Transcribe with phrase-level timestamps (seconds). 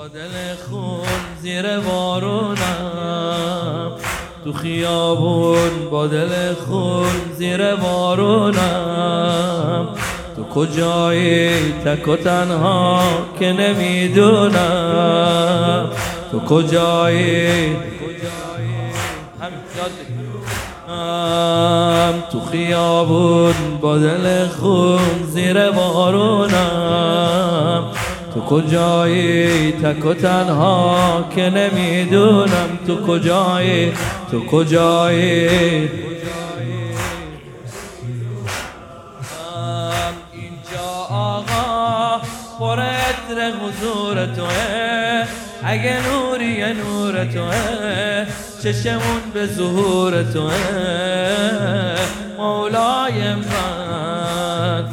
[0.00, 1.08] با دل خون
[1.42, 2.56] زیر بارونم
[4.44, 9.08] تو خیابون با دل خون زیر بارونم
[10.36, 13.02] تو کجایی تک و تنها
[13.38, 14.60] که نمی‌دونم.
[16.32, 17.76] تو کجایی
[22.32, 27.49] تو خیابون با دل خون زیر بارونم
[28.34, 33.92] تو کجایی؟ تک و تنها که نمی‌دونم تو کجایی؟
[34.30, 35.48] تو کجایی؟
[40.32, 42.20] اینجا آقا
[42.58, 42.82] پر
[43.36, 45.26] حضور توه.
[45.64, 48.26] اگه نوری نور توه.
[48.62, 50.52] چشمون به ظهور توه.
[52.38, 54.84] مولای من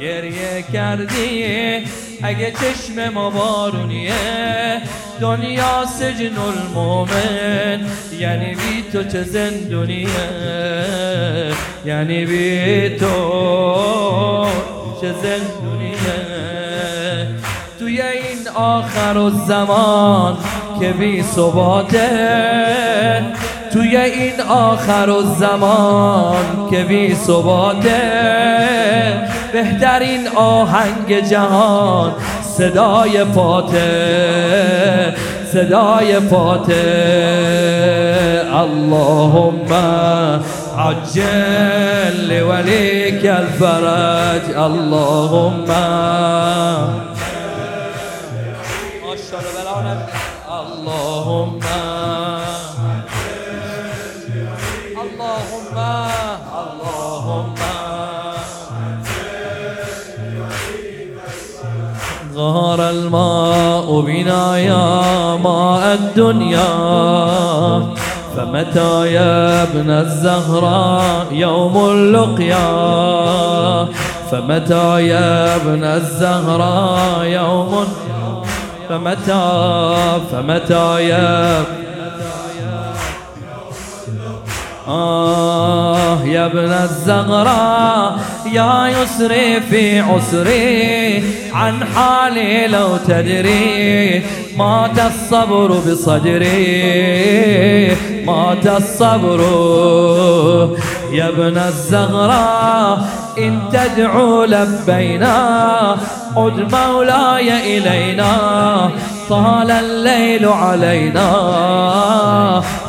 [0.00, 2.03] گریه کردی.
[2.22, 4.82] اگه چشم ما بارونیه
[5.20, 7.80] دنیا سجن المومن
[8.18, 10.08] یعنی بی تو چه زندونیه؟
[11.84, 14.46] یعنی بی تو
[15.00, 15.94] چه زندونیه؟
[17.78, 20.36] توی این آخر و زمان
[20.80, 23.24] که بی ثباته
[23.74, 28.00] توی این آخر و زمان که بی ثباته.
[29.52, 35.14] بهترین آهنگ جهان صدای فاته
[35.52, 36.74] صدای فاته
[38.54, 39.72] اللهم
[40.78, 44.56] عجل ولیک الفرج.
[44.56, 45.64] اللهم
[50.48, 52.03] اللهم
[62.36, 66.68] غار الماء بنا يا ماء الدنيا.
[68.36, 72.64] فمتى يا ابن الزهراء يوم اللقيا
[74.30, 77.86] فمتى يا ابن الزهراء يوم
[78.88, 79.42] فمتى؟
[80.32, 81.64] فمتى يا
[84.88, 85.93] آه.
[86.26, 88.18] يا ابن الزغراء
[88.52, 91.22] يا يسري في عسري.
[91.52, 94.22] عن حالي لو تدري
[94.56, 96.76] مات الصبر بصدري.
[98.26, 99.40] مات الصبر
[101.12, 103.04] يا ابن الزغراء
[103.38, 105.96] إن تدعو لبينا
[106.36, 108.90] عد مولاي إلينا.
[109.30, 111.30] طال الليل علينا.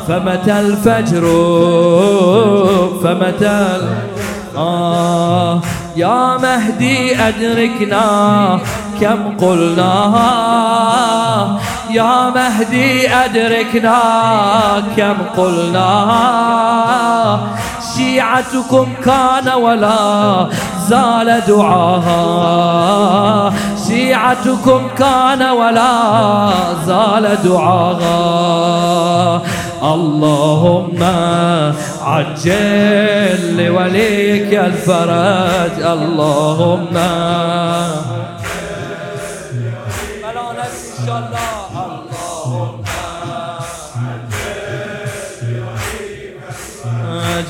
[0.08, 1.24] فمتى الفجر؟
[3.02, 3.80] فمتى
[4.56, 5.60] آه.
[5.96, 8.58] يا مهدي أدركنا
[9.00, 10.12] كم قلنا.
[11.90, 14.02] يا مهدي أدركنا
[14.96, 15.90] كم قلنا.
[17.96, 20.46] شيعتكم كان ولا
[20.88, 22.22] زال دعاها.
[24.26, 26.52] شيعتكم كان ولا
[26.86, 29.42] زال دعاها
[29.82, 31.02] اللهم
[32.02, 35.82] عجل لوليك الفرج.
[35.82, 36.96] اللهم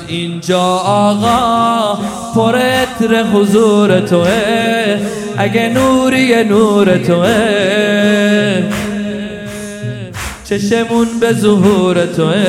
[0.09, 1.99] اینجا آقا
[2.35, 5.26] پرتر حضور توه.
[5.39, 8.63] اگه نوری نور توه.
[10.45, 12.45] چشمون به ظهور توه.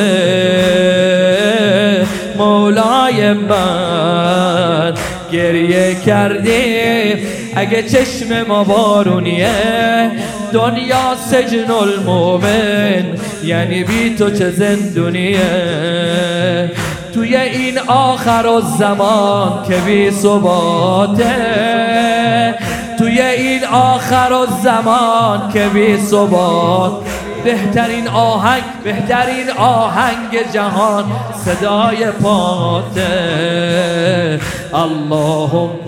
[2.38, 4.94] مولای من
[5.32, 7.14] گریه کردی.
[7.56, 10.12] اگه چشم ما بارونیه
[10.54, 13.06] دنیا سجن المومن.
[13.44, 15.40] یعنی بی تو چه زندونیه.
[17.14, 21.97] توی این آخر و زمان که بی ثباته.
[23.08, 26.92] توی این آخر و زمان که بی ثبات.
[27.44, 31.06] بهترین آهنگ بهترین آهنگ جهان
[31.46, 33.10] صدای پاته.
[34.74, 35.86] اللهم